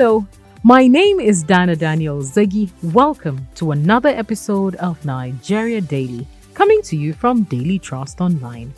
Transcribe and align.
Hello, 0.00 0.24
my 0.62 0.86
name 0.86 1.18
is 1.18 1.42
Dana 1.42 1.74
Daniel 1.74 2.18
Ziggy. 2.18 2.70
Welcome 2.94 3.48
to 3.56 3.72
another 3.72 4.10
episode 4.10 4.76
of 4.76 5.04
Nigeria 5.04 5.80
Daily, 5.80 6.24
coming 6.54 6.80
to 6.82 6.96
you 6.96 7.12
from 7.12 7.42
Daily 7.42 7.80
Trust 7.80 8.20
Online. 8.20 8.72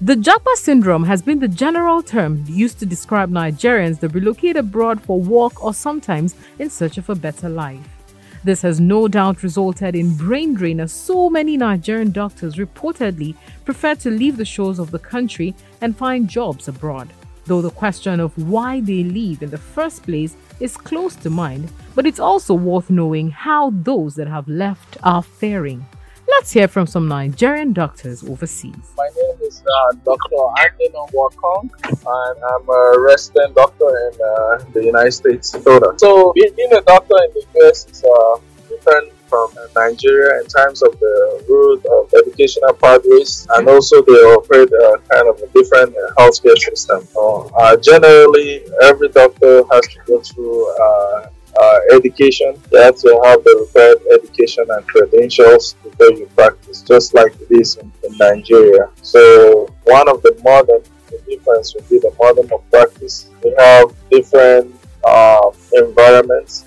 The 0.00 0.16
Japa 0.16 0.56
syndrome 0.56 1.04
has 1.04 1.22
been 1.22 1.38
the 1.38 1.46
general 1.46 2.02
term 2.02 2.44
used 2.48 2.80
to 2.80 2.84
describe 2.84 3.30
Nigerians 3.30 4.00
that 4.00 4.08
relocate 4.08 4.56
abroad 4.56 5.00
for 5.00 5.20
work 5.20 5.62
or 5.62 5.72
sometimes 5.72 6.34
in 6.58 6.68
search 6.68 6.98
of 6.98 7.08
a 7.08 7.14
better 7.14 7.48
life. 7.48 8.00
This 8.42 8.62
has 8.62 8.80
no 8.80 9.06
doubt 9.06 9.42
resulted 9.42 9.94
in 9.94 10.16
brain 10.16 10.54
drain 10.54 10.80
as 10.80 10.92
so 10.92 11.28
many 11.28 11.58
Nigerian 11.58 12.10
doctors 12.10 12.56
reportedly 12.56 13.34
prefer 13.70 13.94
to 13.94 14.10
leave 14.10 14.36
the 14.36 14.44
shores 14.44 14.80
of 14.80 14.90
the 14.90 14.98
country 14.98 15.54
and 15.80 15.96
find 15.96 16.28
jobs 16.28 16.66
abroad. 16.66 17.08
Though 17.46 17.62
the 17.62 17.70
question 17.70 18.18
of 18.18 18.36
why 18.36 18.80
they 18.80 19.04
leave 19.04 19.44
in 19.44 19.50
the 19.50 19.64
first 19.76 20.02
place 20.02 20.34
is 20.58 20.76
close 20.76 21.14
to 21.22 21.30
mind, 21.30 21.70
but 21.94 22.04
it's 22.04 22.18
also 22.18 22.52
worth 22.52 22.90
knowing 22.90 23.30
how 23.30 23.70
those 23.70 24.16
that 24.16 24.26
have 24.26 24.48
left 24.48 24.96
are 25.04 25.22
faring. 25.22 25.86
Let's 26.28 26.50
hear 26.50 26.66
from 26.66 26.88
some 26.88 27.06
Nigerian 27.06 27.72
doctors 27.72 28.24
overseas. 28.24 28.86
My 28.96 29.08
name 29.16 29.38
is 29.42 29.62
uh, 29.62 29.92
Dr. 30.04 30.42
Anthony 30.64 30.90
Wakong, 31.14 31.70
and 31.84 32.36
I'm 32.50 32.68
a 32.68 32.98
resident 32.98 33.54
doctor 33.54 33.88
in 34.06 34.14
uh, 34.20 34.64
the 34.74 34.82
United 34.84 35.12
States. 35.12 35.50
So, 35.50 36.32
being 36.32 36.72
a 36.72 36.80
doctor 36.80 37.16
in 37.24 37.30
the 37.36 37.44
US 37.60 37.86
is 37.88 38.02
uh, 38.02 38.40
different 38.68 39.12
from 39.30 39.48
Nigeria 39.76 40.40
in 40.42 40.46
terms 40.48 40.82
of 40.82 40.92
the 40.98 41.16
route 41.48 41.84
of 41.96 42.12
educational 42.20 42.74
pathways, 42.74 43.46
and 43.54 43.68
also 43.68 44.02
they 44.02 44.20
operate 44.36 44.70
a 44.84 44.98
kind 45.10 45.26
of 45.32 45.36
a 45.40 45.46
different 45.58 45.94
uh, 45.96 46.12
healthcare 46.18 46.58
system. 46.58 47.00
Uh, 47.16 47.76
generally, 47.76 48.64
every 48.82 49.08
doctor 49.08 49.62
has 49.72 49.84
to 49.94 49.98
go 50.06 50.20
through 50.20 50.58
uh, 50.84 51.30
uh, 51.60 51.78
education. 51.92 52.50
You 52.72 52.78
have 52.80 52.96
to 52.96 53.20
have 53.24 53.44
the 53.44 53.54
required 53.64 54.00
education 54.16 54.64
and 54.68 54.86
credentials 54.86 55.74
before 55.82 56.12
you 56.12 56.26
practice, 56.36 56.82
just 56.82 57.14
like 57.14 57.32
it 57.40 57.50
is 57.50 57.76
in, 57.76 57.92
in 58.04 58.16
Nigeria. 58.18 58.90
So 59.02 59.68
one 59.84 60.08
of 60.08 60.22
the 60.22 60.32
modern 60.44 60.82
the 61.10 61.18
difference 61.28 61.74
would 61.74 61.88
be 61.88 61.98
the 61.98 62.12
modern 62.18 62.48
of 62.52 62.62
practice. 62.70 63.28
We 63.42 63.54
have 63.58 63.92
different 64.10 64.74
uh, 65.04 65.50
environments. 65.72 66.64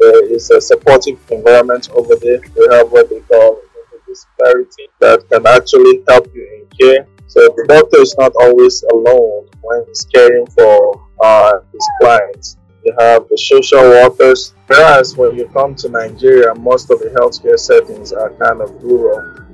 There 0.00 0.32
is 0.32 0.50
a 0.50 0.60
supportive 0.60 1.18
environment 1.30 1.90
over 1.92 2.16
there. 2.16 2.40
We 2.56 2.74
have 2.74 2.90
what 2.90 3.10
they 3.10 3.20
call 3.20 3.60
disparity 4.08 4.88
that 4.98 5.28
can 5.30 5.46
actually 5.46 6.02
help 6.08 6.26
you 6.34 6.42
in 6.56 6.66
care. 6.78 7.06
So 7.28 7.40
the 7.40 7.64
doctor 7.68 8.00
is 8.00 8.16
not 8.18 8.32
always 8.40 8.82
alone 8.92 9.48
when 9.60 9.84
he's 9.86 10.04
caring 10.12 10.46
for 10.46 11.06
uh, 11.22 11.60
his 11.72 11.86
clients 12.00 12.56
you 12.84 12.94
have 12.98 13.28
the 13.28 13.36
social 13.36 13.80
workers. 13.80 14.54
Whereas 14.66 15.16
when 15.16 15.36
you 15.36 15.48
come 15.48 15.74
to 15.76 15.88
Nigeria, 15.88 16.54
most 16.54 16.90
of 16.90 17.00
the 17.00 17.06
healthcare 17.06 17.58
settings 17.58 18.12
are 18.12 18.30
kind 18.30 18.60
of 18.60 18.82
rural. 18.82 19.46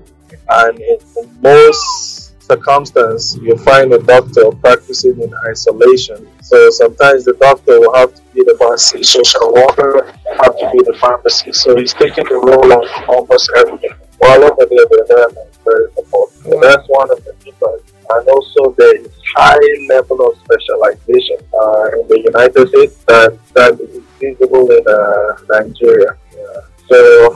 And 0.48 0.80
in 0.80 0.98
most 1.40 2.15
circumstances, 2.46 3.36
you 3.42 3.56
find 3.58 3.92
a 3.92 3.98
doctor 3.98 4.50
practicing 4.62 5.20
in 5.20 5.32
isolation. 5.48 6.28
So 6.42 6.70
sometimes 6.70 7.24
the 7.24 7.34
doctor 7.34 7.80
will 7.80 7.94
have 7.94 8.14
to 8.14 8.22
be 8.34 8.42
the 8.44 8.56
pharmacy, 8.58 9.02
social 9.02 9.52
worker 9.52 10.06
have 10.40 10.54
to 10.58 10.70
be 10.72 10.80
the 10.84 10.96
pharmacy. 11.00 11.52
So 11.52 11.76
he's 11.76 11.94
taking 11.94 12.24
the 12.24 12.36
role 12.36 12.70
of 12.72 12.84
almost 13.08 13.50
everything. 13.56 13.90
While 14.18 14.44
over 14.44 14.64
there, 14.64 14.86
the 14.90 15.06
environment 15.08 15.48
is 15.50 15.58
very. 15.64 15.86
So 16.46 16.60
that's 16.60 16.86
one 16.88 17.10
of 17.10 17.24
the 17.24 17.34
differences 17.44 17.92
and 18.08 18.28
also 18.28 18.70
there 18.78 18.96
is 18.96 19.10
high 19.34 19.58
level 19.88 20.28
of 20.28 20.38
specialization 20.38 21.38
uh, 21.52 22.00
in 22.00 22.06
the 22.06 22.22
United 22.24 22.68
States 22.68 22.96
that, 23.08 23.36
that 23.54 23.80
is 23.80 24.00
visible 24.20 24.70
in 24.70 24.84
uh, 24.86 25.36
Nigeria. 25.50 26.16
Yeah. 26.32 26.60
So 26.88 27.34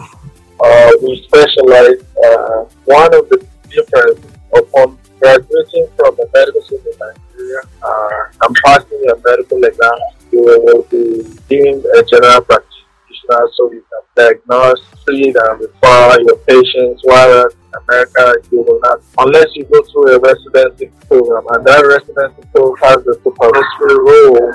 uh, 0.63 0.91
we 1.03 1.27
specialize. 1.27 2.07
Uh, 2.25 2.65
one 2.91 3.15
of 3.15 3.29
the 3.29 3.39
difference 3.71 4.21
upon 4.57 4.99
graduating 5.21 5.89
from 5.97 6.17
the 6.17 6.29
medical 6.35 6.63
school 6.63 6.81
in 6.81 6.99
Nigeria 6.99 7.63
uh, 7.83 8.47
and 8.47 8.57
passing 8.65 9.01
your 9.05 9.21
medical 9.25 9.63
exam, 9.63 9.99
you 10.33 10.43
will 10.43 10.83
be 10.91 11.23
deemed 11.49 11.85
a 11.85 12.03
general 12.05 12.41
practitioner, 12.43 13.47
so 13.55 13.73
you 13.73 13.85
can 13.85 14.03
diagnose, 14.17 14.81
treat, 15.05 15.37
and 15.37 15.61
refer 15.61 16.17
your 16.27 16.37
patients. 16.49 17.03
While 17.05 17.47
in 17.47 17.53
America, 17.89 18.35
you 18.51 18.63
will 18.63 18.81
not, 18.83 19.01
unless 19.19 19.55
you 19.55 19.65
go 19.65 19.83
through 19.83 20.17
a 20.17 20.19
residency 20.19 20.91
program, 21.09 21.45
and 21.51 21.65
that 21.67 21.85
residency 21.85 22.49
program 22.55 22.77
has 22.83 23.05
the 23.05 23.15
supervisory 23.23 23.99
role 23.99 24.53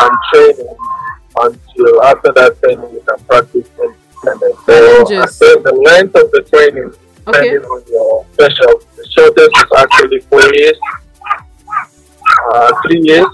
and 0.00 0.16
training 0.32 0.76
until 1.36 2.02
after 2.04 2.32
that 2.32 2.58
training 2.62 2.90
you 2.92 3.02
can 3.06 3.24
practice 3.24 3.68
independent. 3.78 4.56
So, 4.66 5.58
the 5.62 5.72
length 5.84 6.14
of 6.16 6.30
the 6.32 6.42
training 6.50 6.92
depending 7.24 7.58
okay. 7.58 7.66
on 7.66 7.82
your 7.88 8.26
special. 8.32 8.79
The 9.80 9.88
shortest 9.88 10.20
is 10.20 10.20
actually 10.20 10.20
four 10.20 10.54
years, 10.54 10.78
uh, 12.54 12.72
three 12.82 13.00
years, 13.00 13.26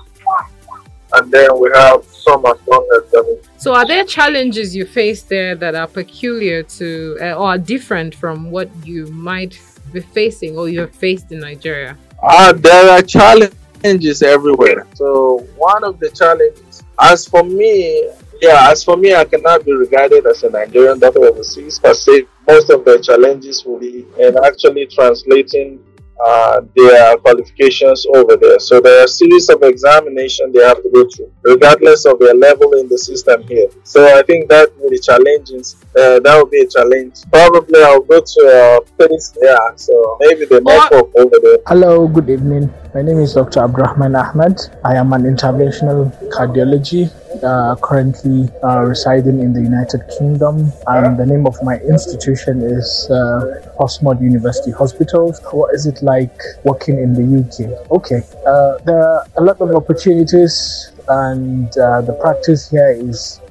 and 1.14 1.30
then 1.30 1.58
we 1.58 1.70
have 1.74 2.04
some 2.04 2.44
as 2.46 2.58
long 2.66 2.88
as 2.96 3.10
seven. 3.10 3.38
So, 3.56 3.74
are 3.74 3.86
there 3.86 4.04
challenges 4.04 4.76
you 4.76 4.86
face 4.86 5.22
there 5.22 5.54
that 5.56 5.74
are 5.74 5.86
peculiar 5.86 6.62
to 6.62 7.18
uh, 7.20 7.34
or 7.34 7.48
are 7.48 7.58
different 7.58 8.14
from 8.14 8.50
what 8.50 8.68
you 8.84 9.06
might 9.06 9.60
be 9.92 10.00
facing 10.00 10.56
or 10.58 10.68
you 10.68 10.80
have 10.80 10.94
faced 10.94 11.32
in 11.32 11.40
Nigeria? 11.40 11.96
Uh, 12.22 12.52
there 12.52 12.90
are 12.90 13.02
challenges 13.02 14.22
everywhere. 14.22 14.86
So, 14.94 15.46
one 15.56 15.84
of 15.84 15.98
the 15.98 16.10
challenges, 16.10 16.82
as 17.00 17.26
for 17.26 17.42
me, 17.42 18.10
yeah, 18.40 18.70
as 18.70 18.84
for 18.84 18.96
me, 18.96 19.14
I 19.14 19.24
cannot 19.24 19.64
be 19.64 19.72
regarded 19.72 20.26
as 20.26 20.42
a 20.44 20.50
Nigerian 20.50 20.98
doctor 20.98 21.24
overseas 21.24 21.78
per 21.78 21.94
se. 21.94 22.26
Most 22.48 22.70
of 22.70 22.84
the 22.84 22.98
challenges 22.98 23.64
will 23.64 23.78
be 23.78 24.06
in 24.18 24.36
actually 24.44 24.86
translating 24.86 25.82
uh, 26.24 26.60
their 26.74 27.16
qualifications 27.18 28.06
over 28.14 28.36
there. 28.36 28.58
So 28.58 28.80
there 28.80 29.00
are 29.00 29.04
a 29.04 29.08
series 29.08 29.48
of 29.48 29.62
examination 29.62 30.52
they 30.52 30.64
have 30.64 30.82
to 30.82 30.90
go 30.92 31.06
through, 31.08 31.30
regardless 31.42 32.04
of 32.06 32.18
their 32.18 32.34
level 32.34 32.72
in 32.74 32.88
the 32.88 32.98
system 32.98 33.42
here. 33.46 33.68
So 33.84 34.04
I 34.16 34.22
think 34.22 34.48
that 34.48 34.72
will 34.78 34.90
be 34.90 34.98
challenging. 34.98 35.62
Uh, 35.98 36.20
that 36.20 36.34
will 36.36 36.50
be 36.50 36.60
a 36.60 36.66
challenge. 36.66 37.14
Probably 37.30 37.82
I'll 37.82 38.00
go 38.00 38.20
to 38.20 38.40
a 38.40 38.80
place, 38.96 39.36
yeah. 39.42 39.74
So 39.76 40.16
maybe 40.20 40.46
the 40.46 40.60
network 40.60 41.14
over 41.16 41.36
there. 41.42 41.58
Hello, 41.66 42.08
good 42.08 42.30
evening. 42.30 42.72
My 42.96 43.02
name 43.02 43.18
is 43.18 43.34
Dr. 43.34 43.60
Abdurrahman 43.60 44.16
Ahmed. 44.16 44.58
I 44.82 44.94
am 44.94 45.12
an 45.12 45.24
interventional 45.24 46.10
cardiology 46.30 47.12
uh, 47.44 47.76
currently 47.82 48.48
uh, 48.64 48.84
residing 48.84 49.40
in 49.40 49.52
the 49.52 49.60
United 49.60 50.00
Kingdom, 50.16 50.72
and 50.86 51.18
the 51.18 51.26
name 51.26 51.46
of 51.46 51.62
my 51.62 51.76
institution 51.80 52.62
is 52.62 53.10
uh, 53.10 53.60
Portsmouth 53.76 54.22
University 54.22 54.70
Hospitals. 54.70 55.42
What 55.52 55.74
is 55.74 55.84
it 55.84 56.00
like 56.00 56.40
working 56.64 56.96
in 56.96 57.12
the 57.12 57.26
UK? 57.40 57.90
Okay, 57.90 58.22
uh, 58.46 58.78
there 58.86 59.02
are 59.06 59.26
a 59.36 59.42
lot 59.42 59.60
of 59.60 59.76
opportunities, 59.76 60.90
and 61.06 61.68
uh, 61.76 62.00
the 62.00 62.14
practice 62.14 62.70
here 62.70 62.96
is 62.98 63.42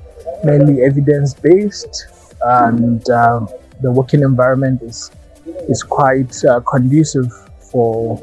mainly 0.43 0.81
evidence 0.81 1.35
based, 1.35 2.07
and 2.41 3.07
um, 3.11 3.47
the 3.79 3.91
working 3.91 4.23
environment 4.23 4.81
is 4.81 5.11
is 5.69 5.83
quite 5.83 6.33
uh, 6.45 6.61
conducive 6.61 7.31
for 7.71 8.19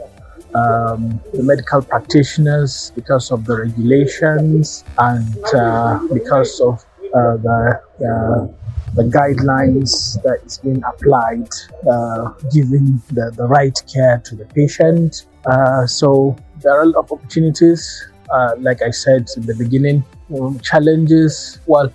um, 0.54 1.20
the 1.32 1.42
medical 1.42 1.82
practitioners 1.82 2.92
because 2.94 3.30
of 3.30 3.44
the 3.46 3.56
regulations 3.56 4.84
and 4.98 5.36
uh, 5.54 5.98
because 6.12 6.60
of 6.60 6.84
uh, 7.14 7.36
the 7.36 7.80
uh, 8.06 8.46
the 8.94 9.04
guidelines 9.04 10.22
that 10.22 10.40
is 10.44 10.58
being 10.58 10.82
applied, 10.84 11.48
uh, 11.90 12.32
giving 12.52 13.00
the, 13.12 13.32
the 13.36 13.44
right 13.44 13.78
care 13.90 14.18
to 14.22 14.36
the 14.36 14.44
patient. 14.46 15.24
Uh, 15.46 15.86
so 15.86 16.36
there 16.60 16.72
are 16.72 16.82
a 16.82 16.86
lot 16.86 17.04
of 17.04 17.12
opportunities. 17.12 18.06
Uh, 18.30 18.54
like 18.58 18.82
I 18.82 18.90
said 18.90 19.28
in 19.36 19.46
the 19.46 19.54
beginning, 19.54 20.04
um, 20.38 20.60
challenges. 20.60 21.58
Well, 21.66 21.90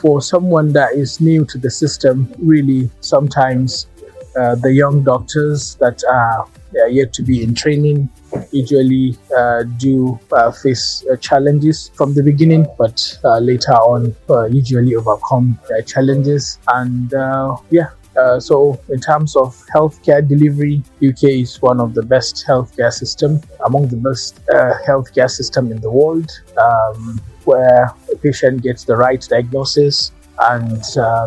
for 0.00 0.20
someone 0.20 0.74
that 0.74 0.94
is 0.94 1.18
new 1.18 1.46
to 1.46 1.56
the 1.56 1.70
system, 1.70 2.30
really 2.38 2.90
sometimes 3.00 3.86
the 4.34 4.72
young 4.72 5.04
doctors 5.04 5.76
that 5.76 6.02
are 6.10 6.46
are 6.80 6.88
yet 6.88 7.12
to 7.14 7.22
be 7.22 7.42
in 7.42 7.54
training 7.54 8.08
usually 8.50 9.16
uh, 9.36 9.62
do 9.78 10.18
uh, 10.32 10.50
face 10.50 11.04
uh, 11.10 11.16
challenges 11.16 11.90
from 11.94 12.14
the 12.14 12.22
beginning, 12.22 12.66
but 12.78 13.18
uh, 13.24 13.38
later 13.38 13.72
on 13.72 14.14
uh, 14.30 14.44
usually 14.44 14.94
overcome 14.94 15.58
their 15.68 15.82
challenges. 15.82 16.58
And 16.68 17.12
uh, 17.14 17.56
yeah, 17.70 17.90
so 18.38 18.80
in 18.88 19.00
terms 19.00 19.36
of 19.36 19.56
healthcare 19.74 20.26
delivery, 20.26 20.82
UK 21.02 21.24
is 21.42 21.60
one 21.60 21.80
of 21.80 21.94
the 21.94 22.02
best 22.02 22.44
healthcare 22.46 22.92
system, 22.92 23.40
among 23.66 23.88
the 23.88 23.96
best 23.96 24.40
healthcare 24.86 25.30
system 25.30 25.72
in 25.72 25.80
the 25.80 25.90
world, 25.90 26.30
um, 26.56 27.20
where 27.44 27.92
a 28.12 28.16
patient 28.16 28.62
gets 28.62 28.84
the 28.84 28.96
right 28.96 29.26
diagnosis 29.28 30.12
and 30.50 30.82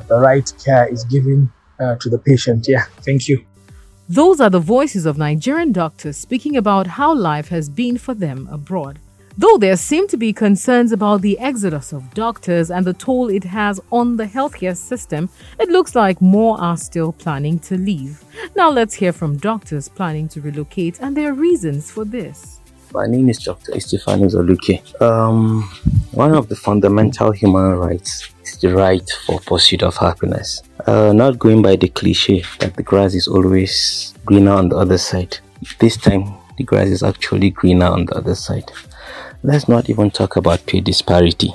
the 0.07 0.19
right 0.21 0.51
care 0.63 0.87
is 0.87 1.03
given 1.05 1.51
to 1.99 2.09
the 2.09 2.17
patient. 2.17 2.67
Yeah, 2.67 2.85
thank 3.03 3.27
you. 3.27 3.45
Those 4.09 4.39
are 4.39 4.49
the 4.49 4.61
voices 4.61 5.05
of 5.05 5.17
Nigerian 5.17 5.73
doctors 5.73 6.15
speaking 6.15 6.55
about 6.55 6.87
how 6.87 7.13
life 7.13 7.49
has 7.49 7.67
been 7.67 7.97
for 7.97 8.13
them 8.13 8.47
abroad. 8.49 8.99
Though 9.37 9.57
there 9.57 9.75
seem 9.75 10.07
to 10.07 10.15
be 10.15 10.31
concerns 10.31 10.93
about 10.93 11.21
the 11.21 11.37
exodus 11.39 11.91
of 11.91 12.13
doctors 12.13 12.71
and 12.71 12.85
the 12.85 12.93
toll 12.93 13.27
it 13.29 13.43
has 13.43 13.81
on 13.91 14.15
the 14.15 14.23
healthcare 14.23 14.77
system, 14.77 15.29
it 15.59 15.67
looks 15.67 15.93
like 15.93 16.21
more 16.21 16.57
are 16.57 16.77
still 16.77 17.11
planning 17.11 17.59
to 17.59 17.77
leave. 17.77 18.23
Now 18.55 18.69
let's 18.69 18.93
hear 18.93 19.11
from 19.11 19.35
doctors 19.39 19.89
planning 19.89 20.29
to 20.29 20.39
relocate 20.39 21.01
and 21.01 21.17
their 21.17 21.33
reasons 21.33 21.91
for 21.91 22.05
this. 22.05 22.61
My 22.93 23.07
name 23.07 23.27
is 23.27 23.39
Dr. 23.39 23.73
Estefanos 23.73 24.33
Oluke. 24.35 25.01
Um, 25.01 25.69
one 26.17 26.33
of 26.33 26.49
the 26.49 26.55
fundamental 26.55 27.31
human 27.31 27.73
rights 27.75 28.27
is 28.43 28.57
the 28.57 28.73
right 28.73 29.07
for 29.27 29.39
pursuit 29.41 29.83
of 29.83 29.95
happiness. 29.97 30.63
Uh, 30.87 31.13
not 31.13 31.37
going 31.37 31.61
by 31.61 31.75
the 31.75 31.87
cliche 31.89 32.43
that 32.57 32.75
the 32.75 32.81
grass 32.81 33.13
is 33.13 33.27
always 33.27 34.15
greener 34.25 34.53
on 34.53 34.67
the 34.67 34.75
other 34.75 34.97
side. 34.97 35.37
This 35.77 35.95
time, 35.95 36.33
the 36.57 36.63
grass 36.63 36.87
is 36.87 37.03
actually 37.03 37.51
greener 37.51 37.85
on 37.85 38.07
the 38.07 38.15
other 38.15 38.33
side. 38.33 38.71
Let's 39.43 39.69
not 39.69 39.91
even 39.91 40.09
talk 40.09 40.37
about 40.37 40.65
pay 40.65 40.81
disparity. 40.81 41.53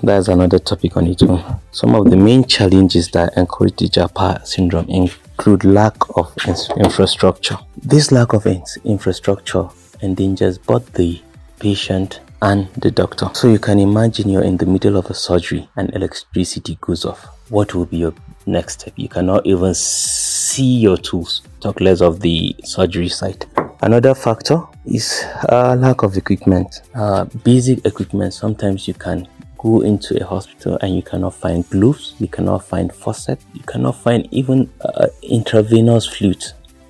That's 0.00 0.28
another 0.28 0.60
topic 0.60 0.96
on 0.96 1.08
its 1.08 1.24
own. 1.24 1.58
Some 1.72 1.96
of 1.96 2.08
the 2.08 2.16
main 2.16 2.44
challenges 2.44 3.08
that 3.08 3.36
encourage 3.36 3.78
the 3.78 3.88
JAPA 3.88 4.46
syndrome 4.46 4.88
include 4.90 5.64
lack 5.64 5.96
of 6.14 6.32
infrastructure. 6.76 7.58
This 7.82 8.12
lack 8.12 8.32
of 8.32 8.46
infrastructure 8.84 9.68
endangers 10.02 10.56
both 10.56 10.92
the 10.92 11.20
patient 11.58 12.20
and 12.44 12.68
the 12.74 12.90
doctor. 12.90 13.30
So 13.32 13.48
you 13.48 13.58
can 13.58 13.78
imagine 13.80 14.28
you're 14.28 14.44
in 14.44 14.58
the 14.58 14.66
middle 14.66 14.96
of 14.98 15.06
a 15.06 15.14
surgery 15.14 15.66
and 15.76 15.92
electricity 15.94 16.76
goes 16.80 17.06
off. 17.06 17.24
What 17.48 17.74
will 17.74 17.86
be 17.86 17.96
your 17.96 18.14
next 18.46 18.80
step? 18.80 18.92
You 18.96 19.08
cannot 19.08 19.46
even 19.46 19.74
see 19.74 20.76
your 20.78 20.98
tools, 20.98 21.42
talk 21.60 21.80
less 21.80 22.02
of 22.02 22.20
the 22.20 22.54
surgery 22.62 23.08
site. 23.08 23.46
Another 23.80 24.14
factor 24.14 24.62
is 24.84 25.24
uh, 25.48 25.74
lack 25.78 26.02
of 26.02 26.16
equipment. 26.18 26.82
Uh, 26.94 27.24
basic 27.44 27.84
equipment, 27.86 28.34
sometimes 28.34 28.86
you 28.86 28.94
can 28.94 29.26
go 29.56 29.80
into 29.80 30.22
a 30.22 30.26
hospital 30.26 30.78
and 30.82 30.94
you 30.94 31.02
cannot 31.02 31.34
find 31.34 31.68
gloves, 31.70 32.14
you 32.18 32.28
cannot 32.28 32.62
find 32.62 32.94
forceps, 32.94 33.44
you 33.54 33.62
cannot 33.62 33.96
find 33.96 34.28
even 34.30 34.70
uh, 34.82 35.06
intravenous 35.22 36.06
fluid. 36.06 36.44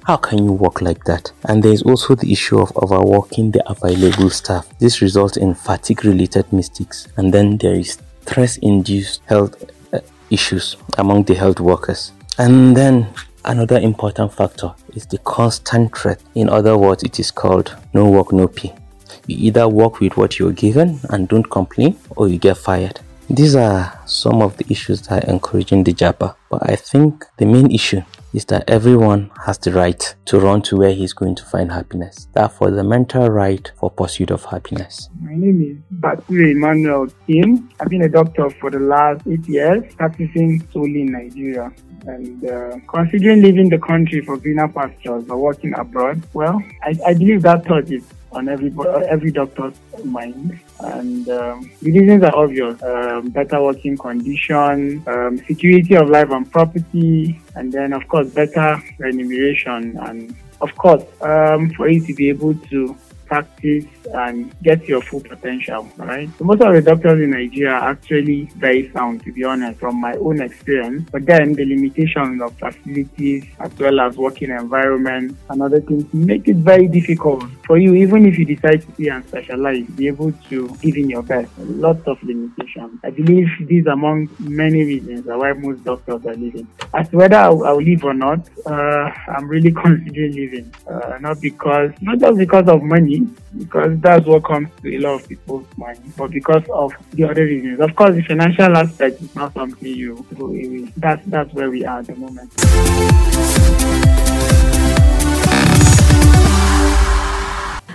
How 0.06 0.16
can 0.16 0.44
you 0.44 0.52
work 0.52 0.82
like 0.82 1.04
that? 1.04 1.32
And 1.44 1.62
there 1.62 1.72
is 1.72 1.82
also 1.82 2.14
the 2.14 2.30
issue 2.30 2.58
of 2.58 2.76
overworking 2.76 3.50
the 3.50 3.68
available 3.68 4.30
staff. 4.30 4.68
This 4.78 5.00
results 5.00 5.36
in 5.36 5.54
fatigue 5.54 6.04
related 6.04 6.52
mistakes, 6.52 7.08
and 7.16 7.32
then 7.32 7.58
there 7.58 7.74
is 7.74 7.98
stress 8.22 8.58
induced 8.58 9.22
health 9.26 9.64
uh, 9.92 10.00
issues 10.30 10.76
among 10.98 11.24
the 11.24 11.34
health 11.34 11.60
workers. 11.60 12.12
And 12.38 12.76
then 12.76 13.08
Another 13.46 13.78
important 13.78 14.32
factor 14.32 14.74
is 14.94 15.04
the 15.04 15.18
constant 15.18 15.94
threat. 15.94 16.18
In 16.34 16.48
other 16.48 16.78
words, 16.78 17.02
it 17.02 17.20
is 17.20 17.30
called 17.30 17.76
no 17.92 18.08
work, 18.08 18.32
no 18.32 18.48
pay. 18.48 18.74
You 19.26 19.36
either 19.48 19.68
work 19.68 20.00
with 20.00 20.16
what 20.16 20.38
you're 20.38 20.52
given 20.52 20.98
and 21.10 21.28
don't 21.28 21.50
complain, 21.50 21.98
or 22.16 22.26
you 22.26 22.38
get 22.38 22.56
fired. 22.56 23.00
These 23.28 23.54
are 23.54 24.00
some 24.06 24.40
of 24.40 24.56
the 24.56 24.64
issues 24.70 25.02
that 25.02 25.24
are 25.24 25.30
encouraging 25.30 25.84
the 25.84 25.92
JAPA, 25.92 26.36
but 26.50 26.70
I 26.70 26.76
think 26.76 27.26
the 27.36 27.44
main 27.44 27.70
issue 27.70 28.00
is 28.34 28.44
that 28.46 28.68
everyone 28.68 29.30
has 29.46 29.56
the 29.58 29.70
right 29.70 30.16
to 30.24 30.40
run 30.40 30.60
to 30.60 30.76
where 30.76 30.92
he's 30.92 31.12
going 31.12 31.36
to 31.36 31.44
find 31.44 31.70
happiness. 31.70 32.26
Therefore, 32.32 32.72
the 32.72 32.82
mental 32.82 33.30
right 33.30 33.70
for 33.76 33.90
pursuit 33.90 34.32
of 34.32 34.44
happiness. 34.44 35.08
My 35.20 35.36
name 35.36 35.62
is 35.62 35.76
Batu 35.92 36.34
Emmanuel 36.34 37.06
Kim. 37.28 37.70
I've 37.78 37.88
been 37.88 38.02
a 38.02 38.08
doctor 38.08 38.50
for 38.50 38.72
the 38.72 38.80
last 38.80 39.24
eight 39.28 39.46
years, 39.48 39.84
practicing 39.94 40.66
solely 40.72 41.02
in 41.02 41.12
Nigeria. 41.12 41.72
And 42.06 42.44
uh, 42.44 42.76
considering 42.88 43.40
leaving 43.40 43.68
the 43.68 43.78
country 43.78 44.20
for 44.20 44.36
greener 44.36 44.66
pastures 44.66 45.30
or 45.30 45.38
working 45.38 45.72
abroad, 45.74 46.20
well, 46.34 46.60
I, 46.82 46.98
I 47.06 47.14
believe 47.14 47.42
that 47.42 47.64
thought 47.64 47.88
is 47.88 48.02
on 48.34 48.48
every 48.48 48.72
every 49.08 49.30
doctor's 49.30 49.74
mind. 50.04 50.58
And 50.80 51.28
um, 51.28 51.70
the 51.82 51.92
reasons 51.92 52.22
are 52.24 52.36
obvious: 52.36 52.82
um, 52.82 53.30
better 53.30 53.62
working 53.62 53.96
condition, 53.96 55.02
um, 55.06 55.38
security 55.46 55.94
of 55.94 56.08
life 56.08 56.30
and 56.30 56.50
property, 56.50 57.40
and 57.54 57.72
then 57.72 57.92
of 57.92 58.06
course 58.08 58.28
better 58.30 58.82
remuneration, 58.98 59.96
and 59.98 60.34
of 60.60 60.74
course 60.76 61.04
um, 61.22 61.70
for 61.70 61.88
you 61.88 62.04
to 62.06 62.14
be 62.14 62.28
able 62.28 62.54
to 62.70 62.96
practice 63.26 63.84
and 64.12 64.54
get 64.62 64.86
your 64.86 65.02
full 65.02 65.20
potential, 65.20 65.88
right? 65.96 66.28
So 66.38 66.44
most 66.44 66.60
of 66.62 66.74
the 66.74 66.82
doctors 66.82 67.22
in 67.22 67.30
Nigeria 67.30 67.72
are 67.72 67.90
actually 67.90 68.44
very 68.56 68.90
sound, 68.92 69.22
to 69.24 69.32
be 69.32 69.44
honest, 69.44 69.80
from 69.80 70.00
my 70.00 70.14
own 70.14 70.40
experience. 70.40 71.08
But 71.10 71.26
then 71.26 71.54
the 71.54 71.64
limitations 71.64 72.40
of 72.42 72.56
facilities 72.58 73.44
as 73.60 73.72
well 73.78 74.00
as 74.00 74.16
working 74.16 74.50
environment 74.50 75.36
and 75.50 75.62
other 75.62 75.80
things 75.80 76.12
make 76.12 76.48
it 76.48 76.56
very 76.56 76.88
difficult 76.88 77.44
for 77.66 77.78
you, 77.78 77.94
even 77.94 78.26
if 78.26 78.38
you 78.38 78.44
decide 78.44 78.82
to 78.82 78.90
be 78.92 79.08
and 79.08 79.26
specialize, 79.26 79.86
be 79.96 80.06
able 80.06 80.32
to 80.50 80.68
give 80.80 80.96
in 80.96 81.08
your 81.10 81.22
best. 81.22 81.50
Lots 81.58 82.06
of 82.06 82.22
limitations. 82.22 83.00
I 83.02 83.10
believe 83.10 83.48
these 83.66 83.86
among 83.86 84.28
many 84.38 84.84
reasons 84.84 85.26
why 85.26 85.52
most 85.52 85.84
doctors 85.84 86.24
are 86.26 86.34
leaving. 86.34 86.66
As 86.92 87.08
to 87.10 87.16
whether 87.16 87.36
I'll, 87.36 87.64
I'll 87.64 87.76
leave 87.76 88.04
or 88.04 88.14
not, 88.14 88.40
uh, 88.66 89.10
I'm 89.28 89.48
really 89.48 89.72
considering 89.84 90.32
leaving. 90.32 90.72
Uh, 90.86 91.18
not 91.20 91.40
because, 91.40 91.90
not 92.00 92.18
just 92.18 92.38
because 92.38 92.68
of 92.68 92.82
money, 92.82 93.26
because 93.58 93.93
that's 94.02 94.26
what 94.26 94.44
comes 94.44 94.68
to 94.82 94.96
a 94.96 94.98
lot 94.98 95.20
of 95.20 95.28
people's 95.28 95.66
mind, 95.76 96.00
but 96.16 96.30
because 96.30 96.64
of 96.70 96.92
the 97.12 97.24
other 97.24 97.44
reasons. 97.44 97.80
Of 97.80 97.94
course, 97.96 98.14
the 98.14 98.22
financial 98.22 98.76
aspect 98.76 99.22
is 99.22 99.34
not 99.34 99.52
something 99.54 99.88
you 99.88 100.24
go 100.36 100.46
away. 100.46 100.92
That's 100.96 101.24
that's 101.26 101.52
where 101.52 101.70
we 101.70 101.84
are 101.84 101.98
at 102.00 102.06
the 102.06 102.16
moment. 102.16 102.52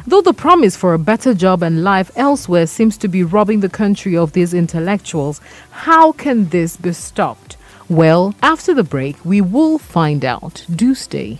Though 0.07 0.21
the 0.21 0.33
promise 0.33 0.75
for 0.75 0.95
a 0.95 0.99
better 0.99 1.35
job 1.35 1.61
and 1.61 1.83
life 1.83 2.09
elsewhere 2.15 2.65
seems 2.65 2.97
to 2.97 3.07
be 3.07 3.23
robbing 3.23 3.59
the 3.59 3.69
country 3.69 4.17
of 4.17 4.31
these 4.31 4.55
intellectuals, 4.55 5.39
how 5.69 6.13
can 6.13 6.49
this 6.49 6.77
be 6.77 6.93
stopped? 6.93 7.57
Well, 7.89 8.33
after 8.41 8.73
the 8.73 8.83
break, 8.83 9.23
we 9.23 9.39
will 9.41 9.77
find 9.77 10.25
out. 10.25 10.65
Do 10.75 10.95
stay. 10.95 11.39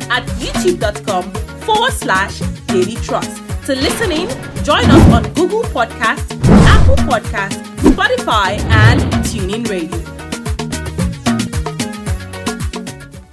at 0.11 0.25
youtube.com 0.43 1.31
forward 1.61 1.93
slash 1.93 2.39
daily 2.67 2.95
trust. 2.95 3.41
To 3.65 3.73
listen 3.75 4.11
in, 4.11 4.27
join 4.61 4.83
us 4.83 5.13
on 5.13 5.23
Google 5.33 5.63
Podcast, 5.63 6.25
Apple 6.75 6.97
Podcast, 7.05 7.53
Spotify, 7.77 8.59
and 8.83 8.99
TuneIn 9.23 9.69
Radio. 9.69 9.97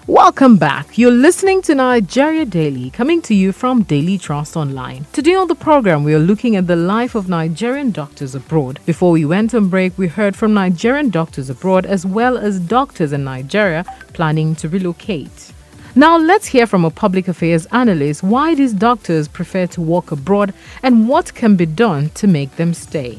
Welcome 0.06 0.56
back. 0.56 0.96
You're 0.96 1.10
listening 1.10 1.62
to 1.62 1.74
Nigeria 1.74 2.44
Daily, 2.44 2.90
coming 2.90 3.22
to 3.22 3.34
you 3.34 3.50
from 3.50 3.82
Daily 3.82 4.16
Trust 4.16 4.56
Online. 4.56 5.04
Today 5.12 5.34
on 5.34 5.48
the 5.48 5.56
program, 5.56 6.04
we 6.04 6.14
are 6.14 6.20
looking 6.20 6.54
at 6.54 6.68
the 6.68 6.76
life 6.76 7.16
of 7.16 7.28
Nigerian 7.28 7.90
doctors 7.90 8.36
abroad. 8.36 8.78
Before 8.86 9.10
we 9.10 9.24
went 9.24 9.52
on 9.52 9.68
break, 9.68 9.98
we 9.98 10.06
heard 10.06 10.36
from 10.36 10.54
Nigerian 10.54 11.10
doctors 11.10 11.50
abroad 11.50 11.86
as 11.86 12.06
well 12.06 12.38
as 12.38 12.60
doctors 12.60 13.12
in 13.12 13.24
Nigeria 13.24 13.84
planning 14.12 14.54
to 14.56 14.68
relocate. 14.68 15.52
Now, 15.98 16.16
let's 16.16 16.46
hear 16.46 16.68
from 16.68 16.84
a 16.84 16.90
public 16.90 17.26
affairs 17.26 17.66
analyst 17.72 18.22
why 18.22 18.54
these 18.54 18.72
doctors 18.72 19.26
prefer 19.26 19.66
to 19.66 19.80
work 19.80 20.12
abroad 20.12 20.54
and 20.84 21.08
what 21.08 21.34
can 21.34 21.56
be 21.56 21.66
done 21.66 22.10
to 22.10 22.28
make 22.28 22.54
them 22.54 22.72
stay. 22.72 23.18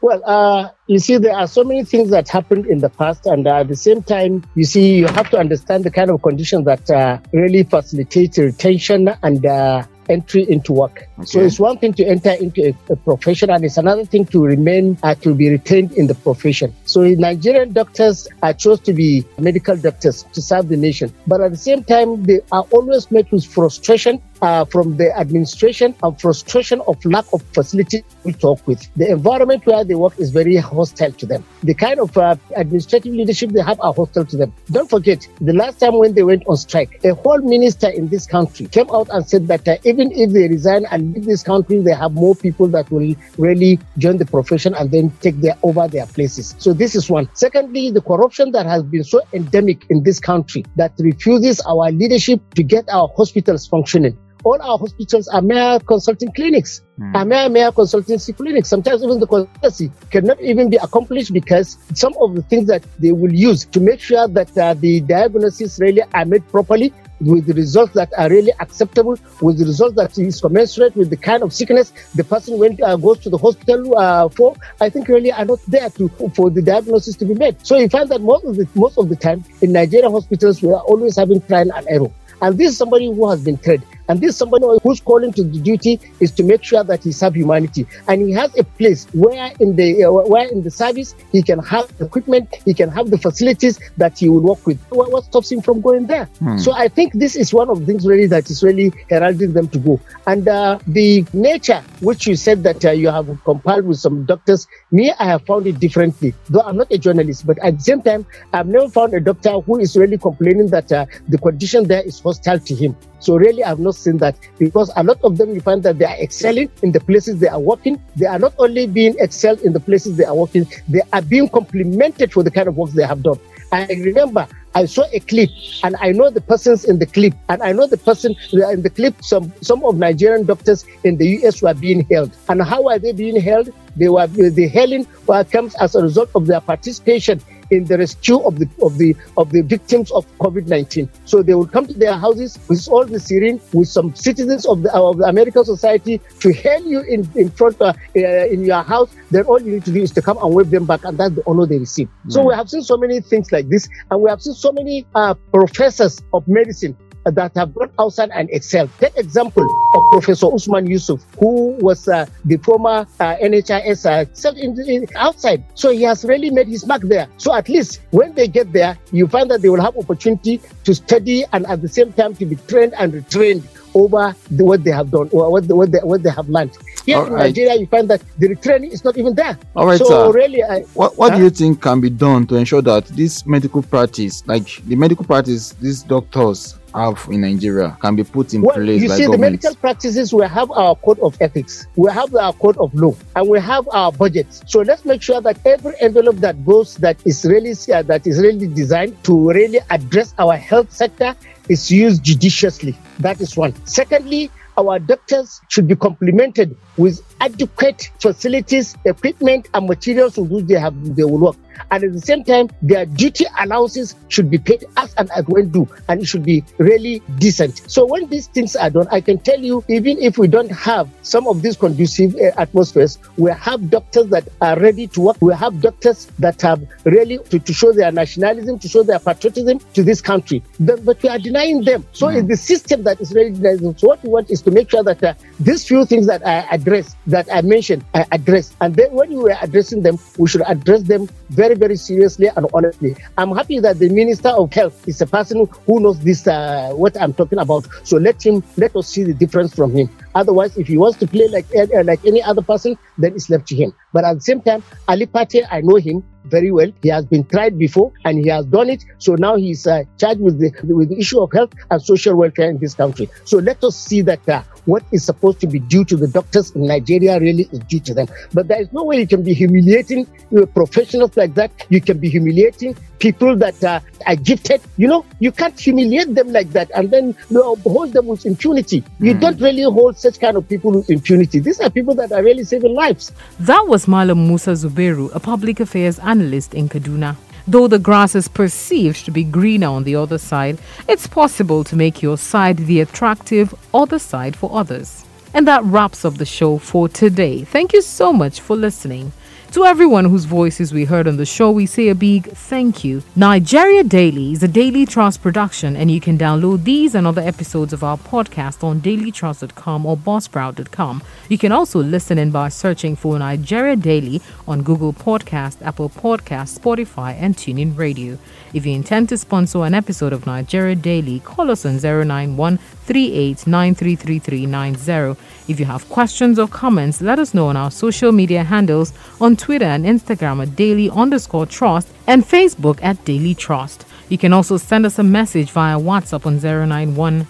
Well, 0.00 0.20
uh, 0.24 0.70
you 0.88 0.98
see, 0.98 1.18
there 1.18 1.36
are 1.36 1.46
so 1.46 1.62
many 1.62 1.84
things 1.84 2.10
that 2.10 2.28
happened 2.28 2.66
in 2.66 2.78
the 2.78 2.88
past, 2.88 3.24
and 3.24 3.46
uh, 3.46 3.60
at 3.60 3.68
the 3.68 3.76
same 3.76 4.02
time, 4.02 4.42
you 4.56 4.64
see, 4.64 4.96
you 4.96 5.06
have 5.06 5.30
to 5.30 5.38
understand 5.38 5.84
the 5.84 5.92
kind 5.92 6.10
of 6.10 6.22
conditions 6.22 6.64
that 6.64 6.90
uh, 6.90 7.18
really 7.32 7.62
facilitate 7.62 8.36
retention 8.38 9.08
and 9.22 9.46
uh, 9.46 9.84
entry 10.08 10.48
into 10.48 10.72
work. 10.72 11.08
Okay. 11.18 11.26
So 11.26 11.40
it's 11.40 11.58
one 11.58 11.78
thing 11.78 11.92
to 11.94 12.04
enter 12.04 12.30
into 12.30 12.68
a, 12.68 12.92
a, 12.92 12.96
profession, 12.96 13.50
and 13.50 13.64
it's 13.64 13.76
another 13.76 14.04
thing 14.04 14.26
to 14.26 14.44
remain 14.44 14.98
uh, 15.02 15.14
to 15.16 15.34
be 15.34 15.50
retained 15.50 15.92
in 15.92 16.06
the 16.06 16.14
profession. 16.14 16.74
So 16.84 17.02
Nigerian 17.02 17.72
doctors 17.72 18.28
are 18.42 18.52
chose 18.52 18.80
to 18.80 18.92
be 18.92 19.24
medical 19.38 19.76
doctors 19.76 20.24
to 20.32 20.42
serve 20.42 20.68
the 20.68 20.76
nation, 20.76 21.12
but 21.26 21.40
at 21.40 21.50
the 21.50 21.56
same 21.56 21.84
time, 21.84 22.24
they 22.24 22.40
are 22.52 22.64
always 22.70 23.10
met 23.10 23.30
with 23.30 23.44
frustration 23.44 24.20
uh, 24.42 24.64
from 24.64 24.96
the 24.96 25.16
administration 25.18 25.94
and 26.02 26.20
frustration 26.20 26.80
of 26.86 27.02
lack 27.04 27.24
of 27.32 27.42
facility 27.52 28.04
we 28.24 28.32
talk 28.32 28.66
with. 28.66 28.88
The 28.96 29.10
environment 29.10 29.64
where 29.66 29.84
they 29.84 29.94
work 29.94 30.18
is 30.18 30.30
very 30.30 30.56
hostile 30.56 31.12
to 31.12 31.26
them. 31.26 31.44
The 31.62 31.74
kind 31.74 32.00
of 32.00 32.16
uh, 32.16 32.36
administrative 32.54 33.14
leadership 33.14 33.50
they 33.50 33.62
have 33.62 33.80
are 33.80 33.92
hostile 33.92 34.24
to 34.26 34.36
them. 34.36 34.52
Don't 34.70 34.88
forget, 34.88 35.26
the 35.40 35.52
last 35.52 35.80
time 35.80 35.98
when 35.98 36.14
they 36.14 36.22
went 36.22 36.44
on 36.46 36.56
strike, 36.56 37.04
a 37.04 37.14
whole 37.14 37.40
minister 37.40 37.88
in 37.88 38.08
this 38.08 38.26
country 38.26 38.66
came 38.66 38.90
out 38.90 39.08
and 39.10 39.26
said 39.28 39.48
that 39.48 39.66
uh, 39.66 39.76
even 39.84 40.12
if 40.12 40.32
they 40.32 40.48
resign 40.48 40.86
and 40.90 41.14
leave 41.14 41.24
this 41.24 41.42
country, 41.42 41.80
they 41.80 41.94
have 41.94 42.12
more 42.12 42.34
people 42.34 42.66
that 42.68 42.90
will 42.90 43.14
really 43.38 43.78
join 43.98 44.16
the 44.16 44.26
profession 44.26 44.74
and 44.74 44.90
then 44.90 45.10
take 45.20 45.40
their 45.40 45.56
over 45.62 45.88
their 45.88 46.06
places. 46.06 46.54
So 46.58 46.72
this 46.72 46.94
is 46.94 47.08
one. 47.10 47.28
Secondly, 47.34 47.90
the 47.90 48.00
corruption 48.00 48.52
that 48.52 48.66
has 48.66 48.82
been 48.82 49.04
so 49.04 49.20
endemic 49.32 49.86
in 49.90 50.02
this 50.02 50.20
country 50.20 50.64
that 50.76 50.92
refuses 50.98 51.60
our 51.60 51.90
leadership 51.90 52.40
to 52.54 52.62
get 52.62 52.88
our 52.88 53.08
hospitals 53.16 53.66
functioning 53.66 54.16
all 54.46 54.62
our 54.62 54.78
hospitals 54.78 55.26
are 55.26 55.42
mere 55.42 55.80
consulting 55.80 56.30
clinics, 56.32 56.82
mm. 57.00 57.14
are 57.16 57.24
mere, 57.24 57.48
mere 57.48 57.72
consultancy 57.72 58.34
clinics. 58.36 58.68
Sometimes 58.68 59.02
even 59.02 59.18
the 59.18 59.26
consultancy 59.26 59.90
cannot 60.12 60.40
even 60.40 60.70
be 60.70 60.76
accomplished 60.76 61.32
because 61.32 61.76
some 61.94 62.14
of 62.20 62.36
the 62.36 62.42
things 62.42 62.68
that 62.68 62.84
they 63.00 63.10
will 63.10 63.34
use 63.34 63.64
to 63.64 63.80
make 63.80 63.98
sure 63.98 64.28
that 64.28 64.56
uh, 64.56 64.74
the 64.74 65.00
diagnosis 65.00 65.80
really 65.80 66.02
are 66.14 66.24
made 66.24 66.46
properly 66.48 66.92
with 67.20 67.46
the 67.46 67.54
results 67.54 67.92
that 67.94 68.12
are 68.16 68.28
really 68.28 68.52
acceptable, 68.60 69.18
with 69.40 69.58
the 69.58 69.64
results 69.64 69.96
that 69.96 70.16
is 70.16 70.40
commensurate 70.40 70.94
with 70.94 71.10
the 71.10 71.16
kind 71.16 71.42
of 71.42 71.52
sickness 71.52 71.92
the 72.14 72.22
person 72.22 72.56
went 72.58 72.80
uh, 72.82 72.94
goes 72.94 73.18
to 73.18 73.30
the 73.30 73.38
hospital 73.38 73.98
uh, 73.98 74.28
for, 74.28 74.54
I 74.80 74.90
think 74.90 75.08
really 75.08 75.32
are 75.32 75.44
not 75.44 75.58
there 75.66 75.90
to 75.90 76.08
for 76.36 76.50
the 76.50 76.62
diagnosis 76.62 77.16
to 77.16 77.24
be 77.24 77.34
made. 77.34 77.66
So 77.66 77.78
you 77.78 77.88
find 77.88 78.08
that 78.10 78.20
most 78.20 78.44
of 78.44 78.54
the 78.56 78.68
most 78.76 78.96
of 78.96 79.08
the 79.08 79.16
time 79.16 79.42
in 79.60 79.72
Nigerian 79.72 80.12
hospitals 80.12 80.62
we 80.62 80.68
are 80.68 80.84
always 80.92 81.16
having 81.16 81.40
trial 81.40 81.72
and 81.74 81.86
error. 81.88 82.12
And 82.42 82.56
this 82.58 82.72
is 82.72 82.76
somebody 82.76 83.06
who 83.06 83.28
has 83.30 83.42
been 83.42 83.56
trained. 83.56 83.82
And 84.08 84.20
this 84.20 84.36
somebody 84.36 84.66
who's 84.82 85.00
calling 85.00 85.32
to 85.32 85.42
the 85.42 85.60
duty 85.60 86.00
is 86.20 86.30
to 86.32 86.44
make 86.44 86.62
sure 86.62 86.84
that 86.84 87.02
he 87.02 87.12
serves 87.12 87.36
humanity. 87.36 87.86
And 88.08 88.22
he 88.22 88.32
has 88.32 88.56
a 88.56 88.64
place 88.64 89.06
where 89.12 89.52
in 89.60 89.76
the 89.76 90.04
uh, 90.04 90.10
where 90.10 90.48
in 90.48 90.62
the 90.62 90.70
service 90.70 91.14
he 91.32 91.42
can 91.42 91.58
have 91.60 91.90
equipment, 92.00 92.54
he 92.64 92.74
can 92.74 92.90
have 92.90 93.10
the 93.10 93.18
facilities 93.18 93.78
that 93.96 94.18
he 94.18 94.28
will 94.28 94.40
work 94.40 94.66
with. 94.66 94.80
What, 94.90 95.10
what 95.10 95.24
stops 95.24 95.50
him 95.50 95.60
from 95.62 95.80
going 95.80 96.06
there? 96.06 96.26
Hmm. 96.38 96.58
So 96.58 96.72
I 96.72 96.88
think 96.88 97.14
this 97.14 97.36
is 97.36 97.52
one 97.52 97.68
of 97.68 97.80
the 97.80 97.86
things 97.86 98.06
really 98.06 98.26
that 98.26 98.50
is 98.50 98.62
really 98.62 98.92
heralding 99.10 99.52
them 99.52 99.68
to 99.68 99.78
go. 99.78 100.00
And 100.26 100.46
uh, 100.48 100.78
the 100.86 101.24
nature, 101.32 101.82
which 102.00 102.26
you 102.26 102.36
said 102.36 102.62
that 102.64 102.84
uh, 102.84 102.90
you 102.90 103.08
have 103.08 103.26
compiled 103.44 103.86
with 103.86 103.98
some 103.98 104.24
doctors, 104.24 104.66
me, 104.90 105.12
I 105.18 105.26
have 105.26 105.44
found 105.46 105.66
it 105.66 105.78
differently. 105.80 106.34
Though 106.48 106.60
I'm 106.60 106.76
not 106.76 106.92
a 106.92 106.98
journalist, 106.98 107.46
but 107.46 107.58
at 107.62 107.78
the 107.78 107.82
same 107.82 108.02
time, 108.02 108.26
I've 108.52 108.66
never 108.66 108.88
found 108.88 109.14
a 109.14 109.20
doctor 109.20 109.60
who 109.60 109.78
is 109.80 109.96
really 109.96 110.18
complaining 110.18 110.68
that 110.68 110.90
uh, 110.92 111.06
the 111.28 111.38
condition 111.38 111.88
there 111.88 112.02
is 112.02 112.20
hostile 112.20 112.60
to 112.60 112.74
him. 112.74 112.96
So 113.20 113.36
really, 113.36 113.64
I've 113.64 113.78
not 113.78 113.94
seen 113.94 114.18
that 114.18 114.36
because 114.58 114.90
a 114.96 115.02
lot 115.02 115.18
of 115.24 115.38
them 115.38 115.54
you 115.54 115.60
find 115.60 115.82
that 115.82 115.98
they 115.98 116.04
are 116.04 116.16
excelling 116.20 116.70
in 116.82 116.92
the 116.92 117.00
places 117.00 117.38
they 117.40 117.48
are 117.48 117.60
working. 117.60 118.00
They 118.16 118.26
are 118.26 118.38
not 118.38 118.54
only 118.58 118.86
being 118.86 119.16
excelled 119.18 119.60
in 119.60 119.72
the 119.72 119.80
places 119.80 120.16
they 120.16 120.24
are 120.24 120.34
working, 120.34 120.66
they 120.88 121.02
are 121.12 121.22
being 121.22 121.48
complimented 121.48 122.32
for 122.32 122.42
the 122.42 122.50
kind 122.50 122.68
of 122.68 122.76
work 122.76 122.90
they 122.90 123.06
have 123.06 123.22
done. 123.22 123.38
I 123.72 123.86
remember 123.86 124.46
I 124.74 124.84
saw 124.84 125.04
a 125.12 125.20
clip 125.20 125.48
and 125.82 125.96
I 126.00 126.12
know 126.12 126.30
the 126.30 126.40
persons 126.40 126.84
in 126.84 126.98
the 126.98 127.06
clip 127.06 127.34
and 127.48 127.62
I 127.62 127.72
know 127.72 127.86
the 127.86 127.96
person 127.96 128.36
uh, 128.54 128.68
in 128.68 128.82
the 128.82 128.90
clip 128.90 129.24
some 129.24 129.52
some 129.60 129.82
of 129.84 129.96
Nigerian 129.96 130.44
doctors 130.44 130.84
in 131.02 131.16
the 131.16 131.26
US 131.38 131.62
were 131.62 131.74
being 131.74 132.06
held 132.10 132.36
and 132.48 132.62
how 132.62 132.86
are 132.88 132.98
they 132.98 133.12
being 133.12 133.40
held 133.40 133.70
they 133.96 134.08
were 134.08 134.26
the 134.26 134.68
hailing 134.68 135.06
uh, 135.28 135.44
comes 135.50 135.74
as 135.76 135.94
a 135.94 136.02
result 136.02 136.30
of 136.34 136.46
their 136.46 136.60
participation 136.60 137.40
in 137.70 137.84
the 137.84 137.98
rescue 137.98 138.38
of 138.40 138.58
the 138.58 138.68
of 138.82 138.98
the 138.98 139.16
of 139.36 139.50
the 139.50 139.62
victims 139.62 140.10
of 140.12 140.26
COVID-19. 140.38 141.08
So 141.24 141.42
they 141.42 141.54
will 141.54 141.66
come 141.66 141.86
to 141.86 141.94
their 141.94 142.14
houses 142.14 142.58
with 142.68 142.86
all 142.88 143.04
the 143.04 143.20
syringe, 143.20 143.60
with 143.72 143.88
some 143.88 144.14
citizens 144.14 144.66
of 144.66 144.82
the 144.82 144.92
of 144.92 145.18
the 145.18 145.24
American 145.24 145.64
society 145.64 146.20
to 146.40 146.52
hail 146.52 146.84
you 146.86 147.00
in 147.00 147.28
in 147.34 147.50
front 147.50 147.80
uh, 147.80 147.92
uh, 148.16 148.54
in 148.54 148.64
your 148.64 148.82
house. 148.82 149.10
Then 149.30 149.44
all 149.44 149.60
you 149.60 149.72
need 149.72 149.84
to 149.84 149.92
do 149.92 150.02
is 150.02 150.10
to 150.12 150.22
come 150.22 150.38
and 150.38 150.54
wave 150.54 150.70
them 150.70 150.86
back, 150.86 151.04
and 151.04 151.18
that's 151.18 151.34
the 151.34 151.42
honor 151.46 151.66
they 151.66 151.78
receive. 151.78 152.08
Mm. 152.08 152.32
So 152.32 152.44
we 152.44 152.54
have 152.54 152.68
seen 152.68 152.82
so 152.82 152.96
many 152.96 153.20
things 153.20 153.52
like 153.52 153.68
this, 153.68 153.88
and 154.10 154.20
we 154.22 154.30
have 154.30 154.42
seen 154.42 154.54
so 154.54 154.72
many 154.72 155.06
uh, 155.14 155.34
professors 155.52 156.22
of 156.32 156.46
medicine 156.48 156.96
that 157.32 157.54
have 157.56 157.74
gone 157.74 157.90
outside 157.98 158.30
and 158.32 158.48
excelled. 158.50 158.90
Take 158.98 159.16
example 159.16 159.64
of 159.94 160.02
Professor 160.12 160.52
Usman 160.52 160.86
Yusuf, 160.86 161.24
who 161.38 161.76
was 161.80 162.08
uh, 162.08 162.26
the 162.44 162.56
former 162.58 163.06
uh, 163.20 163.36
NHIS 163.36 164.06
uh, 164.06 164.52
in, 164.56 164.80
in, 164.88 165.06
outside. 165.16 165.64
So 165.74 165.90
he 165.90 166.02
has 166.02 166.24
really 166.24 166.50
made 166.50 166.68
his 166.68 166.86
mark 166.86 167.02
there. 167.02 167.28
So 167.36 167.54
at 167.54 167.68
least 167.68 168.00
when 168.10 168.34
they 168.34 168.48
get 168.48 168.72
there, 168.72 168.98
you 169.12 169.26
find 169.26 169.50
that 169.50 169.62
they 169.62 169.68
will 169.68 169.82
have 169.82 169.96
opportunity 169.96 170.60
to 170.84 170.94
study 170.94 171.44
and 171.52 171.66
at 171.66 171.82
the 171.82 171.88
same 171.88 172.12
time 172.12 172.34
to 172.36 172.46
be 172.46 172.56
trained 172.56 172.94
and 172.98 173.12
retrained 173.12 173.64
over 173.96 174.36
the, 174.50 174.64
what 174.64 174.84
they 174.84 174.90
have 174.90 175.10
done 175.10 175.28
or 175.32 175.50
what, 175.50 175.66
the, 175.66 175.74
what, 175.74 175.90
they, 175.90 175.98
what 175.98 176.22
they 176.22 176.30
have 176.30 176.48
learned. 176.48 176.76
Here 177.06 177.16
All 177.16 177.26
in 177.26 177.32
right. 177.32 177.44
Nigeria, 177.46 177.76
you 177.76 177.86
find 177.86 178.08
that 178.10 178.22
the 178.38 178.48
retraining 178.48 178.92
is 178.92 179.04
not 179.04 179.16
even 179.16 179.34
there. 179.34 179.58
All 179.74 179.86
right, 179.86 179.98
so 179.98 180.04
sir. 180.04 180.32
really, 180.32 180.62
I, 180.62 180.80
what, 180.94 181.16
what 181.16 181.32
huh? 181.32 181.38
do 181.38 181.44
you 181.44 181.50
think 181.50 181.80
can 181.80 182.00
be 182.00 182.10
done 182.10 182.46
to 182.48 182.56
ensure 182.56 182.82
that 182.82 183.06
this 183.06 183.46
medical 183.46 183.82
practice, 183.82 184.46
like 184.46 184.82
the 184.84 184.96
medical 184.96 185.24
practice, 185.24 185.72
these 185.74 186.02
doctors 186.02 186.78
have 186.96 187.26
in 187.30 187.42
Nigeria 187.42 187.96
can 188.00 188.16
be 188.16 188.24
put 188.24 188.54
in 188.54 188.62
well, 188.62 188.74
place 188.74 189.02
you 189.02 189.08
see, 189.08 189.24
government? 189.26 189.62
the 189.62 189.68
medical 189.68 189.74
practices, 189.76 190.32
we 190.32 190.46
have 190.46 190.70
our 190.70 190.94
code 190.96 191.18
of 191.20 191.36
ethics, 191.40 191.86
we 191.96 192.10
have 192.10 192.34
our 192.34 192.52
code 192.54 192.76
of 192.78 192.94
law, 192.94 193.14
and 193.36 193.48
we 193.48 193.60
have 193.60 193.88
our 193.92 194.10
budgets. 194.12 194.62
So 194.66 194.80
let's 194.80 195.04
make 195.04 195.22
sure 195.22 195.40
that 195.40 195.58
every 195.66 195.94
envelope 196.00 196.36
that 196.36 196.64
goes 196.64 196.96
that 196.96 197.16
is 197.24 197.44
really 197.44 197.74
uh, 197.92 198.02
that 198.02 198.26
is 198.26 198.40
really 198.40 198.66
designed 198.68 199.22
to 199.24 199.50
really 199.50 199.80
address 199.90 200.34
our 200.38 200.56
health 200.56 200.92
sector 200.92 201.34
is 201.68 201.90
used 201.90 202.22
judiciously. 202.24 202.96
That 203.18 203.40
is 203.40 203.56
one. 203.56 203.74
Secondly, 203.86 204.50
our 204.78 204.98
doctors 204.98 205.60
should 205.68 205.88
be 205.88 205.96
complemented 205.96 206.76
with 206.96 207.20
adequate 207.40 208.10
facilities, 208.20 208.96
equipment, 209.04 209.68
and 209.74 209.86
materials 209.86 210.36
with 210.36 210.50
which 210.50 210.66
they 210.66 210.78
have 210.78 210.94
they 211.16 211.24
will 211.24 211.38
work. 211.38 211.56
And 211.90 212.02
at 212.02 212.12
the 212.12 212.20
same 212.20 212.42
time, 212.42 212.70
their 212.82 213.06
duty 213.06 213.44
allowances 213.58 214.14
should 214.28 214.50
be 214.50 214.58
paid 214.58 214.84
as 214.96 215.14
and 215.18 215.30
as 215.32 215.44
when 215.46 215.68
due, 215.68 215.88
and 216.08 216.22
it 216.22 216.26
should 216.26 216.44
be 216.44 216.64
really 216.78 217.22
decent. 217.38 217.82
So 217.90 218.06
when 218.06 218.28
these 218.28 218.46
things 218.46 218.76
are 218.76 218.90
done, 218.90 219.06
I 219.10 219.20
can 219.20 219.38
tell 219.38 219.60
you, 219.60 219.84
even 219.88 220.18
if 220.18 220.38
we 220.38 220.48
don't 220.48 220.70
have 220.72 221.08
some 221.22 221.46
of 221.46 221.62
these 221.62 221.76
conducive 221.76 222.34
uh, 222.36 222.52
atmospheres, 222.56 223.18
we 223.36 223.50
have 223.52 223.90
doctors 223.90 224.28
that 224.28 224.48
are 224.60 224.78
ready 224.80 225.06
to 225.08 225.20
work. 225.20 225.36
We 225.40 225.54
have 225.54 225.80
doctors 225.80 226.26
that 226.38 226.60
have 226.62 226.82
really 227.04 227.38
to, 227.50 227.58
to 227.58 227.72
show 227.72 227.92
their 227.92 228.10
nationalism, 228.10 228.78
to 228.78 228.88
show 228.88 229.02
their 229.02 229.18
patriotism 229.18 229.78
to 229.94 230.02
this 230.02 230.20
country. 230.20 230.62
But, 230.80 231.04
but 231.04 231.22
we 231.22 231.28
are 231.28 231.38
denying 231.38 231.84
them. 231.84 232.06
So 232.12 232.28
mm. 232.28 232.38
it's 232.38 232.48
the 232.48 232.56
system 232.56 233.02
that 233.04 233.20
is 233.20 233.32
really 233.32 233.50
denying 233.50 233.78
them. 233.78 233.98
So 233.98 234.08
what 234.08 234.22
we 234.22 234.30
want 234.30 234.50
is 234.50 234.62
to 234.62 234.70
make 234.70 234.90
sure 234.90 235.02
that 235.02 235.22
uh, 235.22 235.34
these 235.60 235.86
few 235.86 236.06
things 236.06 236.26
that 236.26 236.44
I 236.46 236.60
address, 236.86 237.16
that 237.26 237.48
I 237.52 237.62
mentioned, 237.62 238.04
I 238.14 238.26
addressed. 238.32 238.76
And 238.80 238.94
then 238.94 239.12
when 239.12 239.30
we 239.30 239.36
were 239.36 239.56
addressing 239.60 240.02
them, 240.02 240.18
we 240.38 240.48
should 240.48 240.62
address 240.66 241.02
them 241.02 241.28
very, 241.50 241.74
very 241.74 241.96
seriously 241.96 242.48
and 242.54 242.66
honestly. 242.72 243.16
I'm 243.36 243.54
happy 243.54 243.80
that 243.80 243.98
the 243.98 244.08
Minister 244.08 244.50
of 244.50 244.72
Health 244.72 245.06
is 245.08 245.20
a 245.20 245.26
person 245.26 245.68
who 245.86 246.00
knows 246.00 246.20
this, 246.20 246.46
uh, 246.46 246.92
what 246.92 247.20
I'm 247.20 247.34
talking 247.34 247.58
about. 247.58 247.86
So 248.04 248.16
let 248.18 248.44
him, 248.44 248.62
let 248.76 248.94
us 248.94 249.08
see 249.08 249.24
the 249.24 249.34
difference 249.34 249.74
from 249.74 249.92
him. 249.92 250.08
Otherwise, 250.34 250.76
if 250.76 250.86
he 250.86 250.96
wants 250.96 251.18
to 251.18 251.26
play 251.26 251.48
like, 251.48 251.66
uh, 251.74 252.04
like 252.04 252.24
any 252.24 252.42
other 252.42 252.62
person, 252.62 252.96
then 253.18 253.34
it's 253.34 253.50
left 253.50 253.66
to 253.68 253.74
him. 253.74 253.92
But 254.12 254.24
at 254.24 254.34
the 254.34 254.40
same 254.40 254.60
time, 254.60 254.82
Ali 255.08 255.26
Pate, 255.26 255.64
I 255.70 255.80
know 255.80 255.96
him 255.96 256.22
very 256.44 256.70
well. 256.70 256.92
He 257.02 257.08
has 257.08 257.24
been 257.24 257.44
tried 257.44 257.78
before 257.78 258.12
and 258.24 258.38
he 258.38 258.48
has 258.48 258.66
done 258.66 258.88
it. 258.88 259.02
So 259.18 259.34
now 259.34 259.56
he's 259.56 259.86
uh, 259.86 260.04
charged 260.18 260.40
with 260.40 260.60
the, 260.60 260.72
with 260.94 261.08
the 261.08 261.18
issue 261.18 261.40
of 261.40 261.50
health 261.52 261.72
and 261.90 262.00
social 262.00 262.36
welfare 262.36 262.70
in 262.70 262.78
this 262.78 262.94
country. 262.94 263.28
So 263.44 263.58
let 263.58 263.82
us 263.82 263.96
see 263.96 264.20
that 264.22 264.48
uh, 264.48 264.62
what 264.86 265.04
is 265.12 265.24
supposed 265.24 265.60
to 265.60 265.66
be 265.66 265.78
due 265.80 266.04
to 266.04 266.16
the 266.16 266.28
doctors 266.28 266.70
in 266.72 266.86
Nigeria 266.86 267.38
really 267.38 267.68
is 267.72 267.78
due 267.80 268.00
to 268.00 268.14
them. 268.14 268.26
But 268.54 268.68
there 268.68 268.80
is 268.80 268.92
no 268.92 269.04
way 269.04 269.18
you 269.18 269.26
can 269.26 269.42
be 269.42 269.52
humiliating 269.54 270.26
professionals 270.74 271.36
like 271.36 271.54
that. 271.54 271.70
You 271.90 272.00
can 272.00 272.18
be 272.18 272.28
humiliating 272.30 272.96
people 273.18 273.56
that 273.56 273.82
uh, 273.82 274.00
are 274.26 274.36
gifted. 274.36 274.80
You 274.96 275.08
know, 275.08 275.24
you 275.40 275.52
can't 275.52 275.78
humiliate 275.78 276.34
them 276.34 276.52
like 276.52 276.70
that 276.72 276.90
and 276.94 277.10
then 277.10 277.26
you 277.50 277.56
know, 277.58 277.76
hold 277.76 278.12
them 278.12 278.26
with 278.26 278.46
impunity. 278.46 279.04
You 279.20 279.34
mm. 279.34 279.40
don't 279.40 279.60
really 279.60 279.82
hold 279.82 280.18
such 280.18 280.40
kind 280.40 280.56
of 280.56 280.68
people 280.68 280.92
with 280.92 281.10
impunity. 281.10 281.58
These 281.58 281.80
are 281.80 281.90
people 281.90 282.14
that 282.16 282.32
are 282.32 282.42
really 282.42 282.64
saving 282.64 282.94
lives. 282.94 283.32
That 283.60 283.86
was 283.88 284.06
Malam 284.08 284.46
Musa 284.48 284.70
Zubairu, 284.72 285.34
a 285.34 285.40
public 285.40 285.80
affairs 285.80 286.18
analyst 286.20 286.74
in 286.74 286.88
Kaduna. 286.88 287.36
Though 287.68 287.88
the 287.88 287.98
grass 287.98 288.36
is 288.36 288.46
perceived 288.46 289.24
to 289.24 289.32
be 289.32 289.42
greener 289.42 289.88
on 289.88 290.04
the 290.04 290.14
other 290.14 290.38
side, 290.38 290.78
it's 291.08 291.26
possible 291.26 291.82
to 291.84 291.96
make 291.96 292.22
your 292.22 292.38
side 292.38 292.76
the 292.76 293.00
attractive 293.00 293.74
other 293.92 294.20
side 294.20 294.54
for 294.54 294.70
others. 294.72 295.24
And 295.52 295.66
that 295.66 295.82
wraps 295.82 296.24
up 296.24 296.34
the 296.34 296.44
show 296.44 296.78
for 296.78 297.08
today. 297.08 297.64
Thank 297.64 297.92
you 297.92 298.02
so 298.02 298.32
much 298.32 298.60
for 298.60 298.76
listening. 298.76 299.32
To 299.72 299.84
everyone 299.84 300.24
whose 300.24 300.44
voices 300.46 300.94
we 300.94 301.04
heard 301.04 301.28
on 301.28 301.36
the 301.36 301.44
show, 301.44 301.70
we 301.70 301.84
say 301.84 302.08
a 302.08 302.14
big 302.14 302.46
thank 302.46 303.04
you. 303.04 303.22
Nigeria 303.34 304.02
Daily 304.02 304.52
is 304.52 304.62
a 304.62 304.68
Daily 304.68 305.04
Trust 305.04 305.42
production, 305.42 305.94
and 305.96 306.10
you 306.10 306.18
can 306.18 306.38
download 306.38 306.84
these 306.84 307.14
and 307.14 307.26
other 307.26 307.42
episodes 307.42 307.92
of 307.92 308.02
our 308.02 308.16
podcast 308.16 308.82
on 308.82 309.02
dailytrust.com 309.02 310.06
or 310.06 310.16
buzzsprout.com. 310.16 311.22
You 311.50 311.58
can 311.58 311.72
also 311.72 312.02
listen 312.02 312.38
in 312.38 312.50
by 312.52 312.70
searching 312.70 313.16
for 313.16 313.38
Nigeria 313.38 313.96
Daily 313.96 314.40
on 314.66 314.82
Google 314.82 315.12
Podcast, 315.12 315.82
Apple 315.82 316.08
Podcast, 316.08 316.78
Spotify, 316.78 317.36
and 317.38 317.54
TuneIn 317.54 317.98
Radio. 317.98 318.38
If 318.72 318.86
you 318.86 318.94
intend 318.94 319.28
to 319.28 319.36
sponsor 319.36 319.84
an 319.84 319.92
episode 319.94 320.32
of 320.32 320.46
Nigeria 320.46 320.94
Daily, 320.94 321.40
call 321.40 321.70
us 321.70 321.84
on 321.84 322.00
091 322.00 322.78
38933390. 323.06 325.36
If 325.68 325.78
you 325.80 325.86
have 325.86 326.08
questions 326.08 326.58
or 326.58 326.66
comments, 326.66 327.20
let 327.20 327.38
us 327.38 327.52
know 327.54 327.68
on 327.68 327.76
our 327.76 327.90
social 327.90 328.32
media 328.32 328.64
handles 328.64 329.12
Twitter 329.56 329.84
and 329.84 330.04
Instagram 330.04 330.62
at 330.62 330.76
daily 330.76 331.10
underscore 331.10 331.66
trust 331.66 332.08
and 332.26 332.44
Facebook 332.44 332.98
at 333.02 333.24
Daily 333.24 333.54
Trust. 333.54 334.04
You 334.28 334.38
can 334.38 334.52
also 334.52 334.76
send 334.76 335.06
us 335.06 335.18
a 335.18 335.22
message 335.22 335.70
via 335.70 335.98
WhatsApp 335.98 336.46
on 336.46 336.60
091 336.60 337.46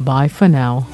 Bye 0.00 0.28
for 0.28 0.48
now. 0.48 0.86